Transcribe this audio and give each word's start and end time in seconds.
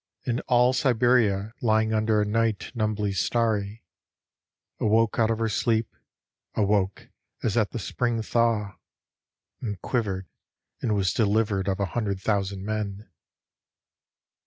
"And 0.25 0.41
all 0.47 0.73
Siberia 0.73 1.53
lying 1.61 1.93
under 1.93 2.19
a 2.19 2.25
night 2.25 2.71
numbly 2.73 3.11
starry, 3.13 3.83
Awoke 4.79 5.19
out 5.19 5.29
of 5.29 5.37
her 5.37 5.47
sleep— 5.47 5.95
Awoke 6.55 7.09
as 7.43 7.55
at 7.55 7.69
the 7.69 7.77
Spring 7.77 8.23
thaw— 8.23 8.79
And 9.61 9.79
quivered, 9.83 10.27
and 10.81 10.95
was 10.95 11.13
delivered 11.13 11.67
of 11.67 11.79
a 11.79 11.85
hundred 11.93 12.17
thou 12.21 12.41
sand 12.41 12.63
men! 12.63 13.11